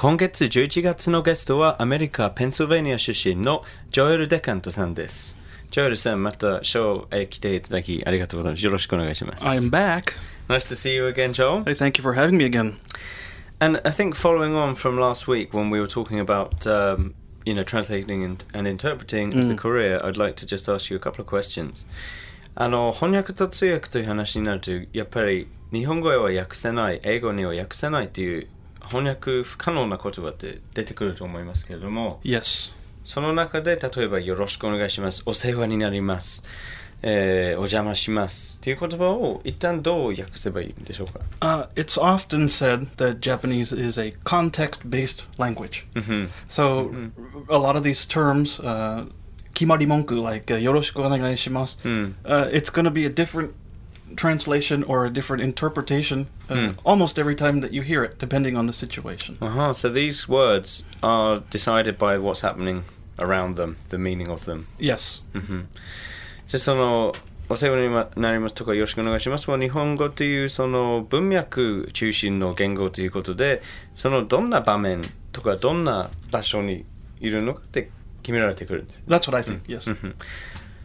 [0.00, 5.36] 今月11月のゲストはアメリカ・ペンシルベニア出身のジョエル・デカントさんです。
[5.70, 8.64] ジョエルさん、またショーへ来ていただきありがとうございます。
[8.64, 9.44] よろしくお願いします。
[9.44, 10.12] I'm back.
[10.48, 11.64] Nice to see you again, Joel.
[11.64, 12.74] Hey, thank you for having me again.
[13.58, 17.54] And I think following on from last week when we were talking about, um, you
[17.54, 21.00] know, translating and, and interpreting as a career, I'd like to just ask you a
[21.00, 21.86] couple of questions.
[22.58, 28.48] あの翻訳と通訳という話になるとやっぱり日本語へは訳せない英語には訳せないという
[28.83, 32.73] 翻訳不可能な言葉って出てくると思いますけれども Yes.
[33.03, 36.43] その中で例えば「よろしくお願いします」「お世話になります」
[37.03, 45.83] えーお邪魔します」という言葉を一旦どう訳せばいいんでしょうか Uh, it's often said that Japanese is a context based language.
[45.95, 46.91] うん So,
[47.49, 49.07] a lot of these terms, uh,
[49.55, 53.51] kimarimonku, like uh, yoroshiku onegaishimasu, うん、uh, it's going to be a different
[54.14, 56.70] translation or a different interpretation uh, Hmm.
[56.84, 59.36] almost every time that you hear it, depending on the situation.
[59.40, 59.72] Uh-huh.
[59.74, 62.84] So these words are decided by what's happening
[63.18, 64.66] around them, the meaning of them.
[64.78, 65.22] Yes.
[65.34, 65.68] うん
[66.50, 67.12] でその
[67.48, 73.62] お世話になりますとかよろしくお願いしますは日本語というその文脈中心の言語ということで
[73.94, 75.02] そのどんな場面
[75.32, 76.84] とかどんな場所に
[77.20, 77.90] いるのかって
[78.22, 79.02] 決められてくるんです。
[79.08, 79.88] That's what I think, yes.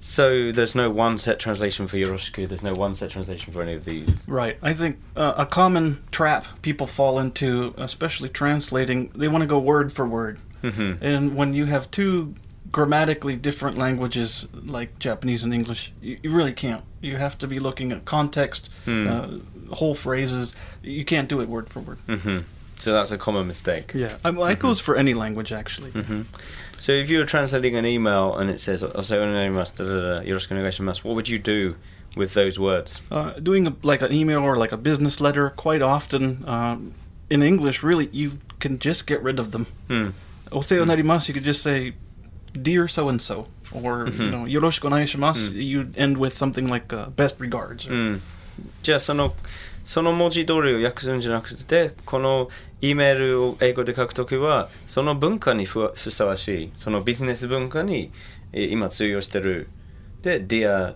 [0.00, 3.74] So there's no one set translation for Yoroshiku, there's no one set translation for any
[3.74, 4.22] of these.
[4.26, 4.56] Right.
[4.62, 9.58] I think uh, a common trap people fall into, especially translating, they want to go
[9.58, 10.38] word for word.
[10.62, 10.98] Mhm.
[11.00, 12.34] And when you have two
[12.72, 16.82] grammatically different languages like Japanese and English, you, you really can't.
[17.00, 19.08] You have to be looking at context, Hmm.
[19.08, 19.26] uh,
[19.74, 20.54] whole phrases.
[20.82, 21.98] You can't do it word for word.
[22.08, 22.44] Mhm.
[22.78, 23.92] So that's a common mistake.
[23.94, 24.68] Yeah, um, well, that mm -hmm.
[24.68, 25.90] goes for any language actually.
[25.90, 26.24] Mm -hmm.
[26.78, 30.62] So if you're translating an email and it says oh, "I'll say you're just going
[30.62, 31.04] to go SMS.
[31.04, 31.74] What would you do
[32.16, 33.00] with those words?
[33.10, 36.94] Uh, doing a, like an email or like a business letter, quite often um,
[37.28, 39.66] in English, really, you can just get rid of them.
[39.88, 40.12] Mm.
[40.50, 41.26] "Oseo hmm.
[41.26, 41.92] you could just say
[42.62, 44.22] "Dear so and so," or mm-hmm.
[44.22, 45.64] you know "Yoroshiku onaishimasu." Mm.
[45.64, 48.16] You end with something like uh, "Best regards." Or, hmm.
[48.82, 49.34] じゃあその
[49.84, 52.50] その文字通りを訳すんじゃなくてこの
[52.82, 58.10] E メールを英語で書くときはその文化にふふさわしいそのビジネス文化に
[58.52, 59.68] えー今通用してる
[60.22, 60.94] で Dear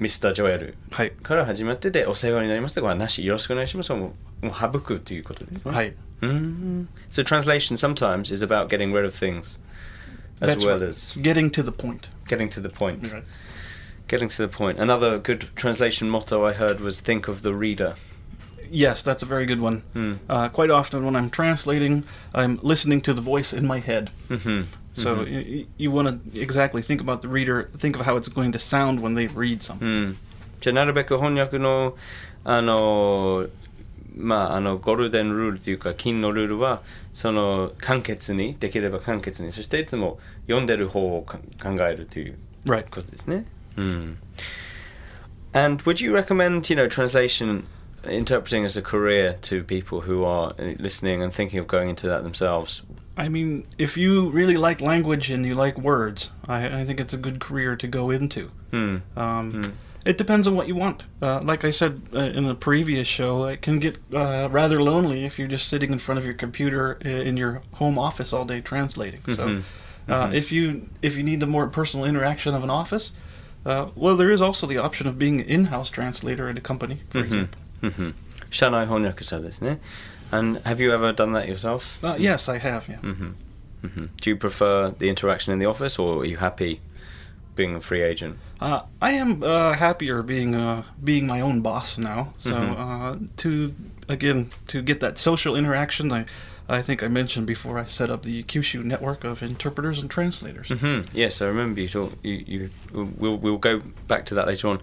[0.00, 0.32] Mr.
[0.32, 5.94] Joel はいから始まってでお世話になりますとかはなしよろしくお願いしますもうもう省くということですねはい。
[6.22, 9.58] うん So translation sometimes is about getting rid of things
[10.40, 10.88] as That's well right.
[10.88, 12.08] as Getting to the point.
[12.26, 13.22] getting to the point Right.
[14.09, 17.95] getting to the point another good translation motto I heard was think of the reader
[18.71, 19.83] Yes, that's a very good one.
[19.93, 20.13] Hmm.
[20.27, 24.09] Uh, quite often when I'm translating, I'm listening to the voice in my head.
[24.27, 24.65] Mhm.
[24.91, 25.31] So Mhm.
[25.31, 28.51] y y- you want to exactly think about the reader, think of how it's going
[28.53, 29.85] to sound when they read something.
[29.85, 30.17] うん、
[30.61, 31.95] じゃあなるべく翻訳の
[32.43, 33.45] あの
[34.17, 36.81] まああのゴールデンルールというか金のルールは
[37.13, 42.35] その簡潔にできれば簡潔にそしていつも読んでる方をか考えるという
[42.65, 42.85] Right.
[42.89, 43.35] ことですね。
[43.35, 43.45] う
[43.76, 44.16] Mm.
[45.52, 47.66] And would you recommend, you know, translation
[48.04, 52.22] interpreting as a career to people who are listening and thinking of going into that
[52.22, 52.82] themselves?
[53.16, 57.12] I mean, if you really like language and you like words, I, I think it's
[57.12, 58.50] a good career to go into.
[58.72, 59.02] Mm.
[59.16, 59.72] Um, mm.
[60.06, 61.04] It depends on what you want.
[61.20, 65.26] Uh, like I said uh, in a previous show, it can get uh, rather lonely
[65.26, 68.46] if you're just sitting in front of your computer uh, in your home office all
[68.46, 69.20] day translating.
[69.20, 69.34] Mm-hmm.
[69.34, 69.46] So,
[70.08, 70.34] mm-hmm.
[70.34, 73.12] if you if you need the more personal interaction of an office,
[73.64, 77.00] uh, well, there is also the option of being an in-house translator at a company,
[77.10, 77.26] for mm-hmm.
[77.26, 77.60] example.
[77.82, 78.10] Mm-hmm.
[78.50, 79.78] Shanai honyaku desu
[80.32, 82.02] And have you ever done that yourself?
[82.02, 82.88] Uh, yes, I have.
[82.88, 82.96] Yeah.
[82.96, 83.30] Mm-hmm.
[83.84, 84.06] Mm-hmm.
[84.20, 86.80] Do you prefer the interaction in the office, or are you happy
[87.54, 88.38] being a free agent?
[88.60, 92.34] Uh, I am uh, happier being uh, being my own boss now.
[92.38, 92.80] So mm-hmm.
[92.80, 93.74] Uh, to
[94.08, 96.26] again to get that social interaction, I
[96.70, 100.68] I think I mentioned before I set up the Kyushu network of interpreters and translators.
[100.68, 101.88] hmm Yes, I remember you.
[101.88, 104.80] Talk, you, you we'll we'll go back to that later on.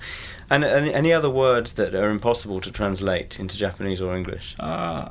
[0.49, 4.55] And, and any other words that are impossible to translate into Japanese or English?
[4.59, 5.09] Uh,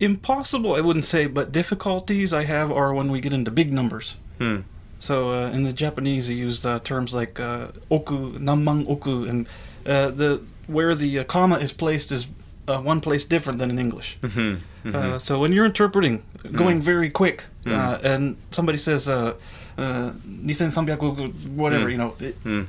[0.00, 4.16] impossible, I wouldn't say, but difficulties I have are when we get into big numbers.
[4.38, 4.60] Hmm.
[5.00, 9.46] So uh, in the Japanese, they use uh, terms like uh, oku, namang oku, and
[9.86, 12.26] uh, the where the uh, comma is placed is
[12.67, 14.17] uh, one place different than in English.
[14.21, 14.55] hmm
[14.85, 16.21] Uh, so when you're interpreting,
[16.51, 16.83] going Mm.
[16.83, 17.71] very quick, Mm.
[17.71, 19.33] uh, and somebody says, uh,
[19.77, 20.11] uh,
[20.45, 21.91] 2300 whatever, Mm.
[21.91, 22.63] you know, it, Hmm.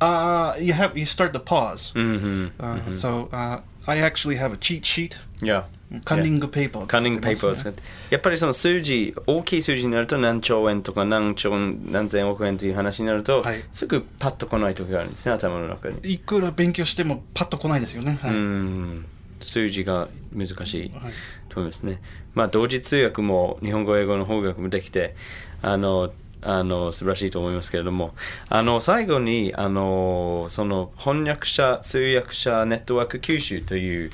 [0.00, 1.92] uh, you have you start to pause.
[1.94, 5.62] hmm Uh, So uh, I actually have a cheat sheet, Yeah.
[6.04, 6.86] cunning paper.
[6.86, 18.18] カンニングペーパーを使ってやっぱりその数字大きい数字になると何兆円とか何兆何千億円という話になると、はいすぐパッと来ない時があるんですね頭の中にいくら勉強してもパッと来ないですよね。
[18.20, 18.30] はい。
[18.32, 19.04] うん
[19.41, 21.13] 数字が難しいはい。
[21.49, 22.01] と思いますね。
[22.33, 25.15] まあ同時通訳も日本語英語の翻訳もできて
[25.61, 26.11] あの
[26.43, 28.15] あの素晴らしいと思いますけれども
[28.49, 34.11] あの最後にあのその翻訳者通訳者ネットワーク九州という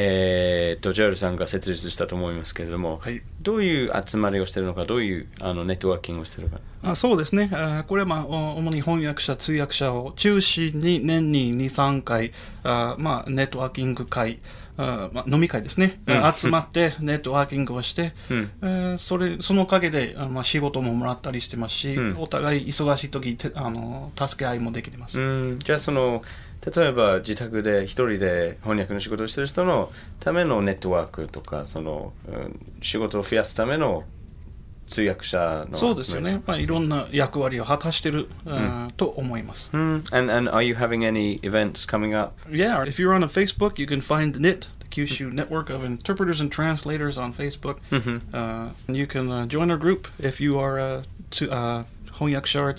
[0.00, 3.22] えー、とジョエルさんが設立したと思いますけれども、はい。
[3.42, 6.62] どういう集まりをしているのかどういうあのネットワーキングをしているのか。
[6.82, 12.32] あそうですね、あこれは、まあ、お主に翻訳者、通訳者を中心に年に2、3回、
[12.62, 14.38] あまあ、ネットワーキング会、
[14.78, 16.32] あまあ、飲み会ですね、うん。
[16.34, 18.50] 集まってネットワーキングをして、うん。
[18.62, 22.16] えーそれそのおかげであまあ、仕事ももらったりしてますし、うん。
[22.18, 25.20] お互い忙しい時てあの助け合いもできてます。
[25.20, 25.58] うん。
[25.58, 26.22] じゃあその
[26.74, 29.90] 例えば自宅で一人で翻訳の仕事をしている人の
[30.20, 34.04] ためのネットワークとかその、うん仕事を増やすための
[34.88, 38.88] 通訳者のそうですよね、まあ、いろんな役割を果たしてる、mm.
[40.10, 42.32] And, are you having any events coming up?
[42.50, 45.36] Yeah, if you're on a Facebook, you can find KNIT, the Kyushu mm-hmm.
[45.36, 47.78] Network of Interpreters and Translators on Facebook.
[47.90, 48.34] Mm-hmm.
[48.34, 51.04] Uh, and you can uh, join our group if you are a
[51.50, 52.72] uh, 翻訳者 or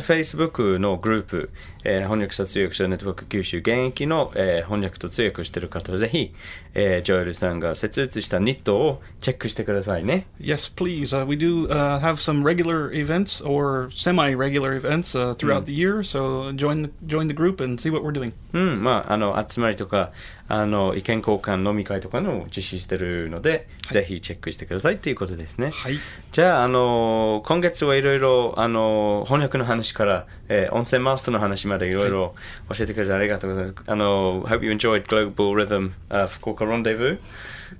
[0.00, 1.50] Facebook のグループ、
[1.88, 6.34] えー翻訳者通訳者ネットワーク九州現役の、えー翻訳と通訳をしている方はぜひ、
[6.74, 10.26] えージョエルさんが設立したニットをチェックしてくださいね。
[10.40, 11.16] Yes, please.
[11.16, 16.02] Uh, we do uh, have some regular events or semi-regular events uh, throughout the year,
[16.02, 18.32] so join the, join the group and see what we're doing.
[18.52, 20.12] うん、まあ、あの、集まりとか、
[20.48, 25.70] あの、意見交換飲み会とかの実施してるので、ぜひチェックしてくださいっていうことですね。
[25.70, 25.98] はい。
[26.32, 32.34] じゃあ、あの、今月はいろいろ、あの、翻訳の話から、えー温泉マウスの話までいろいろ
[32.70, 33.90] 教えてくれてありがとうございます。
[33.90, 37.18] あの、hope you enjoyed Global Rhythm、uh, 福岡 Rendezvous.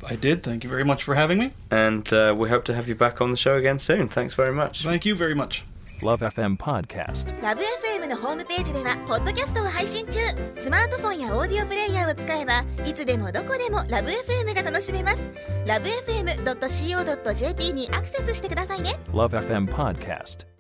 [0.05, 0.43] I did.
[0.43, 1.53] Thank you very much for having me.
[1.71, 4.09] And uh, we hope to have you back on the show again soon.
[4.09, 4.85] Thanks very much.
[4.85, 5.65] Thank you very much.
[6.03, 7.33] Love FM Podcast.
[7.43, 10.21] ラブ f m のホームページではポッドキャストを配信中
[10.55, 15.23] スマートフォンやオーディオプレイヤーを使えばいつでもどこでもラブ f m が楽しめます
[15.67, 20.56] ラブ FM.co.jp にアクセスしてくださいね Love FM Podcast.